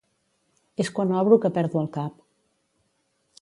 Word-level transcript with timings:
És 0.83 0.89
quan 0.95 1.13
obro 1.19 1.39
que 1.43 1.51
perdo 1.59 1.81
el 1.83 1.91
cap. 1.99 2.17